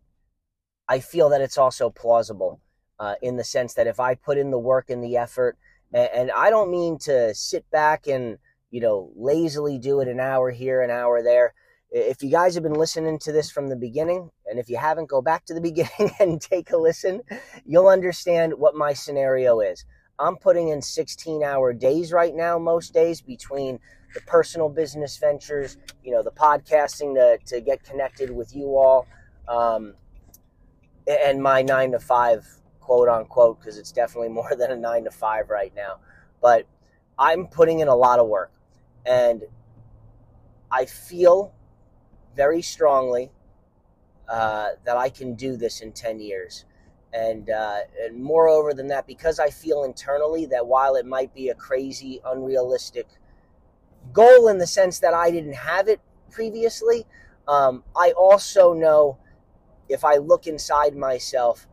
I 0.87 0.99
feel 0.99 1.29
that 1.29 1.41
it's 1.41 1.57
also 1.57 1.89
plausible 1.89 2.61
uh, 2.99 3.15
in 3.21 3.37
the 3.37 3.43
sense 3.43 3.73
that 3.73 3.87
if 3.87 3.99
I 3.99 4.15
put 4.15 4.37
in 4.37 4.51
the 4.51 4.59
work 4.59 4.89
and 4.89 5.03
the 5.03 5.17
effort, 5.17 5.57
and, 5.91 6.09
and 6.13 6.31
I 6.31 6.49
don't 6.49 6.71
mean 6.71 6.99
to 6.99 7.33
sit 7.33 7.69
back 7.71 8.07
and, 8.07 8.37
you 8.69 8.81
know, 8.81 9.11
lazily 9.15 9.79
do 9.79 9.99
it 10.01 10.07
an 10.07 10.19
hour 10.19 10.51
here, 10.51 10.81
an 10.81 10.91
hour 10.91 11.23
there. 11.23 11.55
If 11.89 12.21
you 12.21 12.29
guys 12.29 12.53
have 12.53 12.63
been 12.63 12.73
listening 12.73 13.17
to 13.19 13.31
this 13.31 13.49
from 13.49 13.69
the 13.69 13.75
beginning, 13.75 14.29
and 14.45 14.59
if 14.59 14.69
you 14.69 14.77
haven't, 14.77 15.09
go 15.09 15.21
back 15.21 15.45
to 15.45 15.53
the 15.55 15.61
beginning 15.69 16.11
and 16.19 16.39
take 16.39 16.71
a 16.71 16.77
listen, 16.77 17.21
you'll 17.65 17.87
understand 17.87 18.53
what 18.53 18.75
my 18.75 18.93
scenario 18.93 19.59
is. 19.59 19.85
I'm 20.17 20.37
putting 20.37 20.69
in 20.69 20.81
16 20.81 21.43
hour 21.43 21.73
days 21.73 22.11
right 22.13 22.33
now, 22.33 22.57
most 22.57 22.93
days 22.93 23.21
between 23.21 23.79
the 24.13 24.21
personal 24.21 24.69
business 24.69 25.17
ventures, 25.17 25.77
you 26.03 26.11
know, 26.11 26.23
the 26.23 26.31
podcasting 26.31 27.15
to, 27.15 27.37
to 27.47 27.61
get 27.61 27.83
connected 27.83 28.31
with 28.31 28.55
you 28.55 28.77
all, 28.77 29.07
um, 29.47 29.93
and 31.07 31.43
my 31.43 31.61
nine 31.61 31.91
to 31.91 31.99
five, 31.99 32.47
quote 32.79 33.09
unquote, 33.09 33.59
because 33.59 33.77
it's 33.77 33.91
definitely 33.91 34.29
more 34.41 34.55
than 34.57 34.71
a 34.71 34.77
nine 34.77 35.03
to 35.03 35.11
five 35.11 35.49
right 35.49 35.73
now. 35.75 35.99
But 36.41 36.65
I'm 37.19 37.47
putting 37.47 37.79
in 37.79 37.87
a 37.89 37.95
lot 37.95 38.19
of 38.19 38.27
work, 38.27 38.51
and 39.05 39.43
I 40.71 40.85
feel 40.85 41.53
very 42.35 42.61
strongly 42.61 43.31
uh, 44.29 44.69
that 44.85 44.97
I 44.97 45.09
can 45.09 45.35
do 45.35 45.55
this 45.57 45.81
in 45.81 45.91
10 45.91 46.19
years. 46.19 46.65
And, 47.15 47.49
uh, 47.49 47.79
and 48.03 48.21
moreover 48.21 48.73
than 48.73 48.87
that, 48.87 49.07
because 49.07 49.39
I 49.39 49.49
feel 49.49 49.85
internally 49.85 50.47
that 50.47 50.67
while 50.67 50.95
it 50.95 51.05
might 51.05 51.33
be 51.33 51.47
a 51.47 51.55
crazy, 51.55 52.19
unrealistic 52.25 53.07
goal 54.11 54.49
in 54.49 54.57
the 54.57 54.67
sense 54.67 54.99
that 54.99 55.13
I 55.13 55.31
didn't 55.31 55.53
have 55.53 55.87
it 55.87 56.01
previously, 56.29 57.05
um, 57.47 57.83
I 57.95 58.11
also 58.11 58.73
know 58.73 59.17
if 59.87 60.03
I 60.03 60.17
look 60.17 60.45
inside 60.45 60.95
myself, 60.95 61.67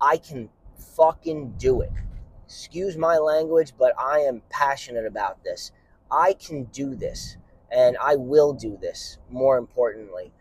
I 0.00 0.16
can 0.16 0.48
fucking 0.96 1.54
do 1.58 1.80
it. 1.82 1.92
Excuse 2.46 2.96
my 2.96 3.18
language, 3.18 3.74
but 3.78 3.92
I 3.98 4.20
am 4.20 4.42
passionate 4.50 5.06
about 5.06 5.44
this. 5.44 5.70
I 6.10 6.32
can 6.32 6.64
do 6.64 6.94
this, 6.94 7.36
and 7.70 7.96
I 8.02 8.16
will 8.16 8.54
do 8.54 8.78
this, 8.80 9.18
more 9.30 9.58
importantly. 9.58 10.32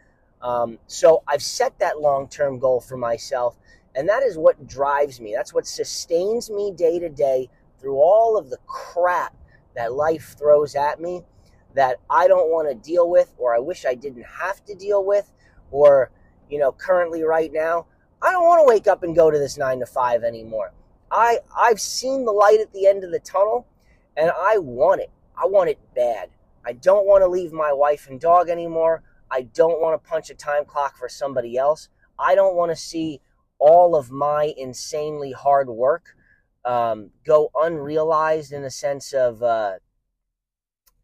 Um, 0.41 0.79
so 0.87 1.23
I've 1.27 1.41
set 1.43 1.77
that 1.79 1.99
long 1.99 2.29
term 2.29 2.59
goal 2.59 2.79
for 2.79 2.97
myself, 2.97 3.57
and 3.97 4.07
that 4.07 4.21
is 4.21 4.37
what 4.37 4.67
drives 4.67 5.19
me. 5.19 5.33
That's 5.35 5.55
what 5.55 5.65
sustains 5.65 6.51
me 6.51 6.71
day 6.71 6.99
to 6.99 7.09
day 7.09 7.49
through 7.79 7.97
all 7.97 8.37
of 8.37 8.51
the 8.51 8.59
crap 8.67 9.35
that 9.75 9.91
life 9.91 10.35
throws 10.37 10.75
at 10.75 11.01
me 11.01 11.23
that 11.73 11.99
I 12.07 12.27
don't 12.27 12.51
want 12.51 12.69
to 12.69 12.75
deal 12.75 13.09
with, 13.09 13.33
or 13.37 13.55
I 13.55 13.59
wish 13.59 13.85
I 13.85 13.95
didn't 13.95 14.23
have 14.23 14.63
to 14.65 14.75
deal 14.75 15.03
with, 15.03 15.31
or 15.71 16.11
you 16.49 16.59
know, 16.59 16.71
currently 16.71 17.23
right 17.23 17.51
now, 17.51 17.87
I 18.21 18.31
don't 18.31 18.45
want 18.45 18.61
to 18.61 18.71
wake 18.71 18.87
up 18.87 19.01
and 19.01 19.15
go 19.15 19.31
to 19.31 19.37
this 19.37 19.57
nine 19.57 19.79
to 19.79 19.85
five 19.87 20.23
anymore. 20.23 20.73
I 21.11 21.39
I've 21.57 21.81
seen 21.81 22.23
the 22.23 22.31
light 22.31 22.59
at 22.61 22.73
the 22.73 22.85
end 22.85 23.03
of 23.03 23.11
the 23.11 23.19
tunnel, 23.19 23.65
and 24.15 24.31
I 24.31 24.59
want 24.59 25.01
it. 25.01 25.09
I 25.35 25.47
want 25.47 25.71
it 25.71 25.79
bad. 25.95 26.29
I 26.63 26.73
don't 26.73 27.07
want 27.07 27.23
to 27.23 27.27
leave 27.27 27.51
my 27.51 27.73
wife 27.73 28.07
and 28.07 28.19
dog 28.19 28.49
anymore. 28.49 29.01
I 29.31 29.41
don't 29.41 29.81
want 29.81 30.01
to 30.01 30.09
punch 30.09 30.29
a 30.29 30.35
time 30.35 30.65
clock 30.65 30.97
for 30.97 31.09
somebody 31.09 31.57
else. 31.57 31.89
I 32.19 32.35
don't 32.35 32.55
want 32.55 32.71
to 32.71 32.75
see 32.75 33.21
all 33.59 33.95
of 33.95 34.11
my 34.11 34.53
insanely 34.57 35.31
hard 35.31 35.69
work 35.69 36.15
um, 36.65 37.11
go 37.25 37.49
unrealized 37.55 38.51
in 38.51 38.63
a 38.63 38.69
sense 38.69 39.13
of 39.13 39.41
uh, 39.41 39.75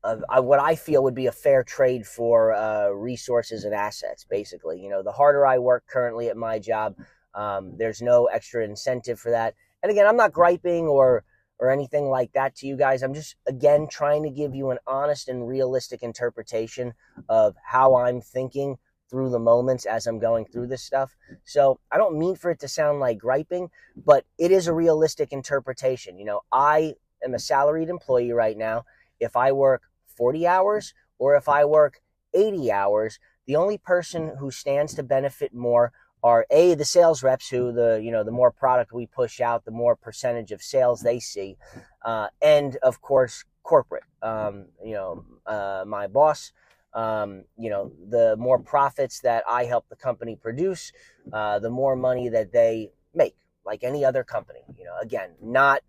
of 0.04 0.24
uh, 0.28 0.42
what 0.42 0.60
I 0.60 0.76
feel 0.76 1.04
would 1.04 1.16
be 1.16 1.28
a 1.28 1.32
fair 1.32 1.64
trade 1.64 2.06
for 2.06 2.54
uh, 2.54 2.90
resources 2.90 3.64
and 3.64 3.74
assets. 3.74 4.26
Basically, 4.30 4.82
you 4.82 4.90
know, 4.90 5.02
the 5.02 5.12
harder 5.12 5.46
I 5.46 5.60
work 5.60 5.86
currently 5.88 6.28
at 6.28 6.36
my 6.36 6.60
job, 6.60 6.96
um, 7.34 7.78
there's 7.78 8.02
no 8.02 8.26
extra 8.26 8.66
incentive 8.66 9.20
for 9.20 9.32
that. 9.32 9.56
And 9.82 9.92
again, 9.92 10.06
I'm 10.06 10.18
not 10.18 10.34
griping 10.34 10.86
or 10.88 11.24
or 11.60 11.72
anything 11.72 12.10
like 12.10 12.34
that 12.34 12.56
to 12.56 12.68
you 12.68 12.76
guys. 12.76 13.04
I'm 13.04 13.14
just 13.14 13.36
again 13.48 13.88
trying 13.90 14.24
to 14.24 14.30
give 14.30 14.54
you 14.54 14.72
an 14.72 14.80
honest 14.86 15.30
and 15.30 15.48
realistic 15.48 16.04
interpretation 16.04 16.94
of 17.30 17.56
how 17.64 17.96
I'm 17.96 18.20
thinking 18.20 18.78
through 19.14 19.30
the 19.30 19.38
moments 19.38 19.86
as 19.86 20.08
I'm 20.08 20.18
going 20.18 20.44
through 20.44 20.66
this 20.66 20.82
stuff. 20.82 21.16
So 21.46 21.80
I 21.92 21.98
don't 21.98 22.18
mean 22.18 22.36
for 22.36 22.50
it 22.50 22.60
to 22.62 22.68
sound 22.68 23.00
like 23.00 23.20
griping, 23.20 23.70
but 23.96 24.26
it 24.40 24.50
is 24.50 24.66
a 24.66 24.74
realistic 24.74 25.32
interpretation. 25.32 26.18
You 26.18 26.26
know, 26.26 26.42
I 26.52 26.96
am 27.24 27.36
a 27.36 27.40
salaried 27.40 27.90
employee 27.90 28.32
right 28.32 28.58
now. 28.58 28.86
If 29.20 29.36
I 29.36 29.52
work 29.52 29.84
40 30.18 30.48
hours 30.48 30.96
or 31.20 31.36
if 31.36 31.48
I 31.48 31.64
work 31.64 32.02
80 32.34 32.72
hours, 32.72 33.20
the 33.46 33.56
only 33.56 33.78
person 33.78 34.32
who 34.40 34.50
stands 34.50 34.96
to 34.96 35.04
benefit 35.04 35.54
more 35.54 35.94
are 36.24 36.48
a 36.50 36.74
the 36.74 36.86
sales 36.86 37.22
reps 37.22 37.50
who 37.50 37.72
the 37.72 38.02
you 38.02 38.10
know 38.10 38.24
the 38.24 38.32
more 38.32 38.50
product 38.50 38.94
we 38.94 39.06
push 39.06 39.42
out 39.42 39.66
the 39.66 39.72
more 39.72 39.94
percentage 39.94 40.54
of 40.54 40.62
sales 40.62 41.02
they 41.02 41.20
see 41.20 41.58
uh, 42.06 42.28
and 42.42 42.78
of 42.78 43.02
course 43.02 43.44
corporate 43.62 44.06
um, 44.22 44.68
you 44.82 44.94
know 44.94 45.26
uh, 45.46 45.84
my 45.86 46.08
boss 46.08 46.54
um, 46.96 47.44
you 47.58 47.70
know 47.70 47.92
the 48.10 48.36
more 48.38 48.60
profits 48.60 49.20
that 49.22 49.44
i 49.50 49.66
help 49.66 49.88
the 49.90 49.96
company 49.96 50.36
produce 50.36 50.92
uh, 51.32 51.58
the 51.60 51.70
more 51.70 51.96
money 51.96 52.30
that 52.30 52.52
they 52.52 52.92
make 53.16 53.36
like 53.66 53.84
any 53.84 54.06
other 54.06 54.24
company 54.24 54.60
you 54.78 54.84
know 54.84 54.98
again 55.02 55.32
not 55.42 55.82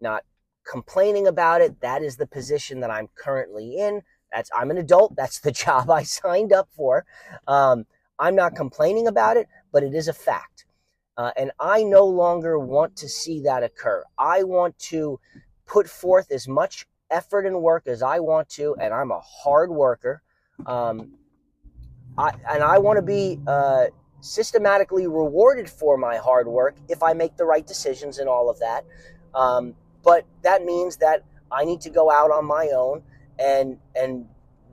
not 0.00 0.24
complaining 0.64 1.26
about 1.26 1.60
it. 1.60 1.80
That 1.80 2.02
is 2.02 2.16
the 2.16 2.26
position 2.26 2.80
that 2.80 2.90
I'm 2.90 3.08
currently 3.14 3.76
in. 3.76 4.02
That's 4.32 4.50
I'm 4.54 4.70
an 4.70 4.78
adult. 4.78 5.14
That's 5.16 5.40
the 5.40 5.52
job 5.64 5.90
I 5.90 6.02
signed 6.02 6.52
up 6.52 6.68
for. 6.74 7.04
Um, 7.46 7.86
I'm 8.18 8.34
not 8.34 8.54
complaining 8.54 9.06
about 9.06 9.36
it, 9.36 9.48
but 9.72 9.82
it 9.82 9.94
is 9.94 10.08
a 10.08 10.12
fact. 10.12 10.64
Uh, 11.16 11.30
and 11.36 11.50
I 11.60 11.82
no 11.82 12.06
longer 12.06 12.58
want 12.58 12.96
to 12.96 13.08
see 13.08 13.42
that 13.42 13.62
occur. 13.62 14.02
I 14.16 14.44
want 14.44 14.78
to 14.90 15.20
put 15.66 15.88
forth 15.88 16.30
as 16.30 16.48
much 16.48 16.86
effort 17.10 17.44
and 17.44 17.60
work 17.60 17.86
as 17.86 18.02
I 18.02 18.20
want 18.20 18.48
to, 18.50 18.74
and 18.80 18.94
I'm 18.94 19.10
a 19.10 19.20
hard 19.20 19.70
worker. 19.70 20.22
Um, 20.66 21.12
I, 22.18 22.32
and 22.50 22.62
I 22.62 22.78
want 22.78 22.96
to 22.96 23.02
be 23.02 23.38
uh, 23.46 23.86
systematically 24.20 25.06
rewarded 25.06 25.68
for 25.68 25.96
my 25.96 26.16
hard 26.16 26.46
work 26.46 26.76
if 26.88 27.02
I 27.02 27.12
make 27.12 27.36
the 27.36 27.44
right 27.44 27.66
decisions 27.66 28.18
and 28.18 28.28
all 28.28 28.50
of 28.50 28.58
that. 28.60 28.84
Um, 29.34 29.74
but 30.04 30.26
that 30.42 30.64
means 30.64 30.96
that 30.98 31.24
I 31.50 31.64
need 31.64 31.80
to 31.82 31.90
go 31.90 32.10
out 32.10 32.30
on 32.30 32.44
my 32.44 32.70
own 32.74 33.02
and 33.38 33.78
and 33.94 34.26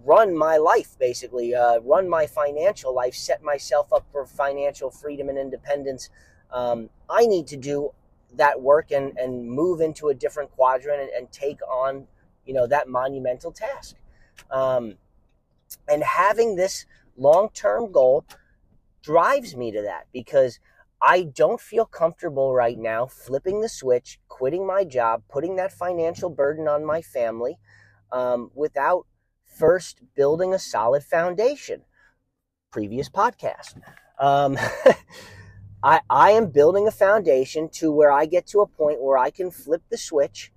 run 0.06 0.36
my 0.36 0.58
life 0.58 0.98
basically, 0.98 1.54
uh, 1.54 1.80
run 1.82 2.10
my 2.10 2.26
financial 2.26 2.94
life, 2.94 3.14
set 3.14 3.44
myself 3.44 3.92
up 3.92 4.06
for 4.12 4.26
financial 4.26 4.90
freedom 4.90 5.30
and 5.30 5.38
independence. 5.38 6.10
Um, 6.52 6.90
I 7.10 7.26
need 7.26 7.48
to 7.48 7.58
do 7.58 7.92
that 8.36 8.62
work 8.62 8.92
and 8.92 9.18
and 9.18 9.50
move 9.50 9.82
into 9.82 10.10
a 10.10 10.14
different 10.14 10.52
quadrant 10.52 11.02
and, 11.02 11.10
and 11.10 11.32
take 11.32 11.60
on 11.68 12.08
you 12.46 12.54
know 12.54 12.68
that 12.68 12.88
monumental 12.88 13.52
task. 13.52 13.96
Um, 14.52 14.96
and 15.88 16.04
having 16.04 16.56
this 16.56 16.86
long 17.18 17.50
term 17.54 17.92
goal 17.92 18.26
drives 19.02 19.56
me 19.56 19.72
to 19.72 19.82
that 19.82 20.08
because 20.14 20.60
I 21.02 21.24
don't 21.24 21.62
feel 21.62 21.86
comfortable 21.86 22.54
right 22.54 22.78
now 22.78 23.06
flipping 23.08 23.62
the 23.62 23.70
switch, 23.70 24.20
quitting 24.28 24.66
my 24.68 24.84
job, 24.84 25.24
putting 25.30 25.56
that 25.58 25.72
financial 25.72 26.30
burden 26.30 26.68
on 26.68 26.86
my 26.86 27.02
family. 27.02 27.58
um, 28.12 28.52
without 28.56 29.06
first 29.46 30.02
building 30.16 30.54
a 30.54 30.60
solid 30.60 31.04
foundation. 31.04 31.84
Previous 32.72 33.10
podcast. 33.10 33.76
Um, 34.20 34.58
I, 35.84 36.02
I 36.10 36.32
am 36.32 36.48
building 36.52 36.88
a 36.88 36.92
foundation 36.92 37.70
to 37.74 37.92
where 37.92 38.12
I 38.12 38.26
get 38.26 38.48
to 38.48 38.62
a 38.62 38.68
point 38.68 39.02
where 39.02 39.18
I 39.18 39.32
can 39.32 39.52
flip 39.52 39.84
the 39.90 39.98
switch 39.98 40.52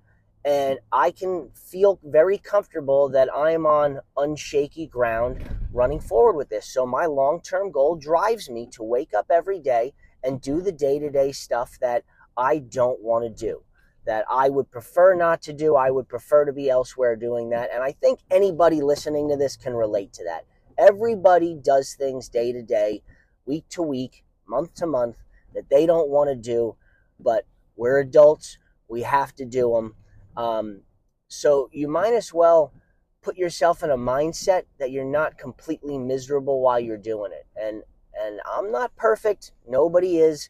and 0.45 0.79
I 0.91 1.11
can 1.11 1.49
feel 1.55 1.99
very 2.03 2.37
comfortable 2.37 3.09
that 3.09 3.33
I 3.33 3.51
am 3.51 3.65
on 3.65 3.99
unshaky 4.17 4.89
ground 4.89 5.43
running 5.71 6.01
forward 6.01 6.35
with 6.35 6.49
this. 6.49 6.65
So, 6.65 6.85
my 6.85 7.05
long 7.05 7.41
term 7.41 7.71
goal 7.71 7.95
drives 7.95 8.49
me 8.49 8.67
to 8.71 8.83
wake 8.83 9.13
up 9.13 9.27
every 9.29 9.59
day 9.59 9.93
and 10.23 10.41
do 10.41 10.61
the 10.61 10.71
day 10.71 10.99
to 10.99 11.09
day 11.09 11.31
stuff 11.31 11.77
that 11.79 12.03
I 12.35 12.59
don't 12.59 13.01
want 13.01 13.23
to 13.23 13.29
do, 13.29 13.63
that 14.05 14.25
I 14.29 14.49
would 14.49 14.69
prefer 14.69 15.15
not 15.15 15.41
to 15.43 15.53
do. 15.53 15.75
I 15.75 15.91
would 15.91 16.09
prefer 16.09 16.45
to 16.45 16.53
be 16.53 16.69
elsewhere 16.69 17.15
doing 17.15 17.49
that. 17.51 17.69
And 17.73 17.81
I 17.81 17.93
think 17.93 18.19
anybody 18.29 18.81
listening 18.81 19.29
to 19.29 19.37
this 19.37 19.55
can 19.55 19.73
relate 19.73 20.11
to 20.13 20.23
that. 20.25 20.45
Everybody 20.77 21.55
does 21.55 21.93
things 21.93 22.27
day 22.27 22.51
to 22.51 22.61
day, 22.61 23.01
week 23.45 23.65
to 23.69 23.81
week, 23.81 24.25
month 24.45 24.73
to 24.75 24.87
month 24.87 25.17
that 25.53 25.69
they 25.69 25.85
don't 25.85 26.09
want 26.09 26.29
to 26.29 26.35
do, 26.35 26.75
but 27.19 27.45
we're 27.77 27.99
adults. 27.99 28.57
We 28.89 29.03
have 29.03 29.33
to 29.35 29.45
do 29.45 29.71
them 29.73 29.95
um, 30.37 30.81
so 31.27 31.69
you 31.71 31.87
might 31.87 32.13
as 32.13 32.33
well 32.33 32.73
put 33.21 33.37
yourself 33.37 33.83
in 33.83 33.89
a 33.89 33.97
mindset 33.97 34.63
that 34.79 34.91
you're 34.91 35.05
not 35.05 35.37
completely 35.37 35.97
miserable 35.97 36.61
while 36.61 36.79
you're 36.79 36.97
doing 36.97 37.31
it. 37.31 37.47
And 37.55 37.83
and 38.21 38.39
I'm 38.45 38.71
not 38.71 38.95
perfect. 38.95 39.51
Nobody 39.67 40.19
is. 40.19 40.49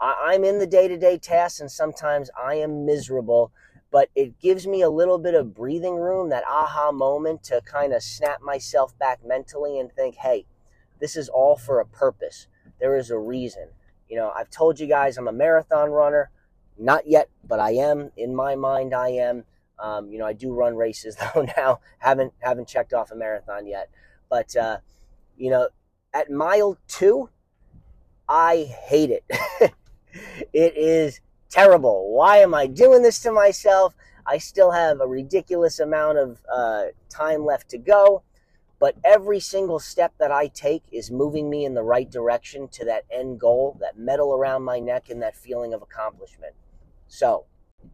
I, 0.00 0.32
I'm 0.32 0.44
in 0.44 0.58
the 0.58 0.66
day 0.66 0.88
to 0.88 0.96
day 0.96 1.18
tasks, 1.18 1.60
and 1.60 1.70
sometimes 1.70 2.30
I 2.38 2.54
am 2.54 2.84
miserable. 2.84 3.52
But 3.92 4.10
it 4.16 4.40
gives 4.40 4.66
me 4.66 4.82
a 4.82 4.90
little 4.90 5.18
bit 5.18 5.34
of 5.34 5.54
breathing 5.54 5.94
room, 5.94 6.28
that 6.30 6.44
aha 6.46 6.90
moment 6.90 7.44
to 7.44 7.60
kind 7.64 7.92
of 7.92 8.02
snap 8.02 8.42
myself 8.42 8.98
back 8.98 9.20
mentally 9.24 9.78
and 9.78 9.92
think, 9.92 10.16
hey, 10.16 10.44
this 11.00 11.16
is 11.16 11.28
all 11.28 11.56
for 11.56 11.78
a 11.78 11.86
purpose. 11.86 12.48
There 12.80 12.96
is 12.96 13.10
a 13.10 13.18
reason. 13.18 13.68
You 14.08 14.16
know, 14.16 14.32
I've 14.36 14.50
told 14.50 14.80
you 14.80 14.86
guys 14.86 15.16
I'm 15.16 15.28
a 15.28 15.32
marathon 15.32 15.90
runner. 15.90 16.30
Not 16.78 17.06
yet, 17.06 17.28
but 17.46 17.60
I 17.60 17.72
am. 17.72 18.10
In 18.16 18.34
my 18.34 18.54
mind, 18.54 18.94
I 18.94 19.08
am. 19.10 19.44
Um, 19.78 20.10
you 20.10 20.18
know, 20.18 20.26
I 20.26 20.32
do 20.32 20.52
run 20.52 20.76
races 20.76 21.16
though 21.34 21.46
now. 21.56 21.80
haven't 21.98 22.32
haven't 22.40 22.68
checked 22.68 22.94
off 22.94 23.10
a 23.10 23.16
marathon 23.16 23.66
yet, 23.66 23.90
but 24.28 24.54
uh, 24.56 24.78
you 25.36 25.50
know, 25.50 25.68
at 26.12 26.30
mile 26.30 26.78
two, 26.88 27.30
I 28.28 28.64
hate 28.88 29.10
it. 29.10 29.24
it 30.52 30.76
is 30.76 31.20
terrible. 31.50 32.12
Why 32.14 32.38
am 32.38 32.54
I 32.54 32.66
doing 32.66 33.02
this 33.02 33.20
to 33.20 33.32
myself? 33.32 33.94
I 34.26 34.38
still 34.38 34.72
have 34.72 35.00
a 35.00 35.06
ridiculous 35.06 35.78
amount 35.78 36.18
of 36.18 36.40
uh, 36.52 36.86
time 37.08 37.44
left 37.44 37.70
to 37.70 37.78
go, 37.78 38.22
but 38.80 38.96
every 39.04 39.38
single 39.38 39.78
step 39.78 40.14
that 40.18 40.32
I 40.32 40.48
take 40.48 40.82
is 40.90 41.10
moving 41.10 41.48
me 41.48 41.64
in 41.64 41.74
the 41.74 41.84
right 41.84 42.10
direction 42.10 42.68
to 42.72 42.84
that 42.86 43.04
end 43.10 43.38
goal, 43.38 43.76
that 43.80 43.96
medal 43.96 44.34
around 44.34 44.64
my 44.64 44.80
neck, 44.80 45.10
and 45.10 45.22
that 45.22 45.36
feeling 45.36 45.72
of 45.72 45.82
accomplishment. 45.82 46.54
So, 47.08 47.46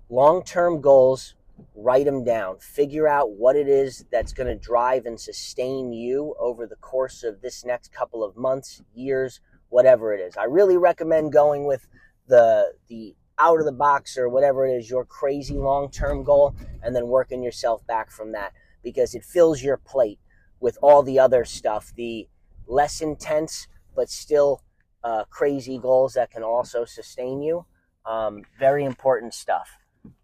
long 0.08 0.42
term 0.44 0.80
goals, 0.80 1.34
write 1.74 2.06
them 2.06 2.24
down. 2.24 2.58
Figure 2.58 3.08
out 3.08 3.32
what 3.32 3.56
it 3.56 3.68
is 3.68 4.04
that's 4.10 4.32
going 4.32 4.46
to 4.48 4.54
drive 4.54 5.06
and 5.06 5.20
sustain 5.20 5.92
you 5.92 6.34
over 6.38 6.66
the 6.66 6.76
course 6.76 7.22
of 7.22 7.40
this 7.40 7.64
next 7.64 7.92
couple 7.92 8.24
of 8.24 8.36
months, 8.36 8.82
years, 8.94 9.40
whatever 9.68 10.12
it 10.12 10.20
is. 10.20 10.36
I 10.36 10.44
really 10.44 10.76
recommend 10.76 11.32
going 11.32 11.64
with 11.64 11.86
the 12.28 12.74
the 12.88 13.14
out 13.38 13.58
of 13.58 13.64
the 13.64 13.72
box 13.72 14.16
or 14.16 14.28
whatever 14.28 14.66
it 14.66 14.76
is 14.76 14.90
your 14.90 15.04
crazy 15.04 15.54
long 15.54 15.90
term 15.90 16.22
goal 16.22 16.54
and 16.82 16.94
then 16.94 17.08
working 17.08 17.42
yourself 17.42 17.84
back 17.86 18.10
from 18.10 18.32
that 18.32 18.52
because 18.82 19.14
it 19.14 19.24
fills 19.24 19.62
your 19.62 19.76
plate 19.76 20.18
with 20.60 20.78
all 20.80 21.02
the 21.02 21.18
other 21.18 21.44
stuff, 21.44 21.92
the 21.96 22.28
less 22.66 23.00
intense 23.00 23.66
but 23.94 24.08
still 24.08 24.62
uh, 25.04 25.24
crazy 25.24 25.78
goals 25.78 26.14
that 26.14 26.30
can 26.30 26.42
also 26.42 26.84
sustain 26.84 27.42
you. 27.42 27.66
Um, 28.04 28.42
very 28.58 28.84
important 28.84 29.34
stuff. 29.34 29.68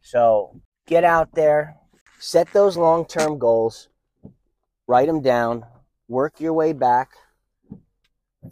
So 0.00 0.60
get 0.86 1.04
out 1.04 1.34
there, 1.34 1.76
set 2.18 2.52
those 2.52 2.76
long 2.76 3.04
term 3.04 3.38
goals, 3.38 3.88
write 4.86 5.06
them 5.06 5.22
down, 5.22 5.64
work 6.08 6.40
your 6.40 6.52
way 6.52 6.72
back, 6.72 7.10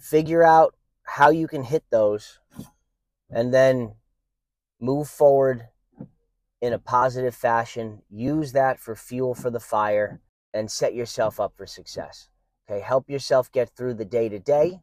figure 0.01 0.43
out 0.43 0.75
how 1.03 1.31
you 1.31 1.49
can 1.49 1.62
hit 1.62 1.85
those, 1.91 2.39
and 3.31 3.53
then 3.53 3.95
move 4.81 5.09
forward 5.09 5.69
in 6.61 6.73
a 6.73 6.79
positive 6.79 7.35
fashion. 7.35 8.03
Use 8.11 8.53
that 8.53 8.79
for 8.79 8.95
fuel 8.95 9.35
for 9.35 9.51
the 9.51 9.61
fire 9.61 10.21
and 10.53 10.71
set 10.71 10.95
yourself 10.95 11.41
up 11.41 11.53
for 11.57 11.67
success. 11.67 12.29
Okay, 12.69 12.81
help 12.81 13.09
yourself 13.09 13.51
get 13.53 13.71
through 13.71 13.95
the 13.95 14.05
day 14.05 14.29
to 14.29 14.39
day, 14.39 14.81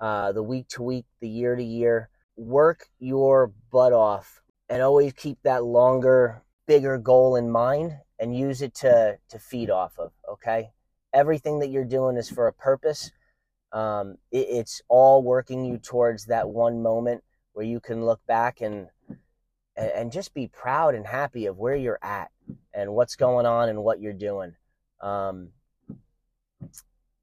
the 0.00 0.42
week 0.42 0.68
to 0.68 0.82
week, 0.82 1.06
the 1.20 1.28
year 1.28 1.54
to 1.54 1.64
year, 1.64 2.08
work 2.36 2.88
your 2.98 3.52
butt 3.70 3.92
off 3.92 4.42
and 4.68 4.82
always 4.82 5.12
keep 5.12 5.38
that 5.42 5.64
longer, 5.64 6.42
bigger 6.66 6.98
goal 6.98 7.36
in 7.36 7.50
mind 7.50 7.92
and 8.18 8.36
use 8.36 8.62
it 8.62 8.74
to, 8.74 9.18
to 9.28 9.38
feed 9.38 9.70
off 9.70 9.98
of. 9.98 10.12
Okay. 10.30 10.70
Everything 11.12 11.58
that 11.58 11.68
you're 11.68 11.84
doing 11.84 12.16
is 12.16 12.30
for 12.30 12.46
a 12.46 12.52
purpose. 12.52 13.10
Um, 13.72 14.16
it, 14.30 14.46
it's 14.48 14.80
all 14.88 15.22
working 15.22 15.64
you 15.64 15.78
towards 15.78 16.26
that 16.26 16.48
one 16.48 16.82
moment 16.82 17.22
where 17.52 17.66
you 17.66 17.80
can 17.80 18.04
look 18.04 18.24
back 18.26 18.60
and, 18.60 18.88
and 19.76 20.12
just 20.12 20.32
be 20.32 20.48
proud 20.48 20.94
and 20.94 21.06
happy 21.06 21.46
of 21.46 21.58
where 21.58 21.76
you're 21.76 21.98
at 22.02 22.30
and 22.72 22.94
what's 22.94 23.16
going 23.16 23.46
on 23.46 23.68
and 23.68 23.82
what 23.82 24.00
you're 24.00 24.12
doing. 24.12 24.54
Um, 25.00 25.48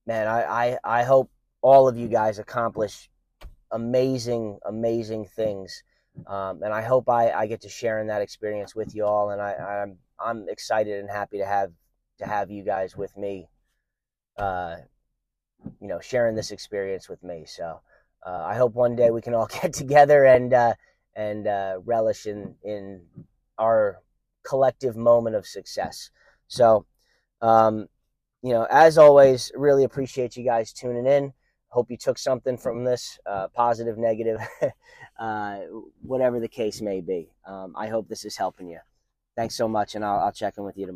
man, 0.06 0.28
I, 0.28 0.44
I, 0.44 0.78
I 0.84 1.04
hope 1.04 1.32
all 1.62 1.88
of 1.88 1.98
you 1.98 2.08
guys 2.08 2.40
accomplish 2.40 3.10
amazing, 3.72 4.60
amazing 4.66 5.26
things. 5.26 5.84
Um, 6.28 6.64
and 6.64 6.74
I 6.74 6.82
hope 6.82 7.10
I, 7.10 7.32
I 7.32 7.48
get 7.48 7.62
to 7.62 7.70
share 7.70 8.00
in 8.00 8.08
that 8.08 8.22
experience 8.22 8.76
with 8.76 8.96
you 8.96 9.06
all. 9.06 9.30
And 9.30 9.42
I, 9.42 9.54
I'm 9.54 9.98
I'm 10.20 10.50
excited 10.50 11.00
and 11.00 11.10
happy 11.10 11.38
to 11.38 11.46
have 11.46 11.72
to 12.18 12.26
have 12.26 12.52
you 12.52 12.64
guys 12.64 12.98
with 12.98 13.16
me. 13.16 13.48
Uh, 14.38 14.78
you 15.82 15.88
know, 15.88 16.00
sharing 16.00 16.36
this 16.36 16.52
experience 16.52 17.10
with 17.10 17.24
me. 17.24 17.46
So 17.46 17.82
uh, 18.26 18.44
I 18.46 18.56
hope 18.56 18.74
one 18.74 18.96
day 18.96 19.12
we 19.12 19.22
can 19.22 19.34
all 19.34 19.48
get 19.62 19.74
together 19.74 20.26
and 20.26 20.54
uh, 20.54 20.74
and 21.16 21.48
uh, 21.48 21.80
relish 21.84 22.26
in 22.26 22.56
in 22.64 23.02
our 23.58 24.02
collective 24.44 24.96
moment 24.96 25.36
of 25.36 25.46
success. 25.46 26.10
So, 26.48 26.86
um, 27.42 27.88
you 28.42 28.54
know, 28.54 28.66
as 28.70 28.98
always, 28.98 29.52
really 29.56 29.84
appreciate 29.84 30.38
you 30.38 30.44
guys 30.44 30.74
tuning 30.74 31.06
in. 31.06 31.34
Hope 31.70 31.92
you 31.92 31.98
took 31.98 32.18
something 32.18 32.58
from 32.58 32.84
this, 32.84 33.20
uh, 33.26 33.48
positive, 33.50 33.98
negative, 33.98 34.40
uh, 35.20 35.60
whatever 36.02 36.40
the 36.40 36.48
case 36.48 36.82
may 36.82 37.00
be. 37.00 37.30
Um, 37.46 37.76
I 37.78 37.88
hope 37.88 38.08
this 38.08 38.26
is 38.26 38.36
helping 38.36 38.70
you. 38.70 38.80
Thanks 39.36 39.56
so 39.56 39.68
much, 39.68 39.96
and 39.96 40.04
I'll, 40.04 40.20
I'll 40.20 40.32
check 40.32 40.56
in 40.58 40.64
with 40.64 40.78
you 40.78 40.86
tomorrow. 40.86 40.88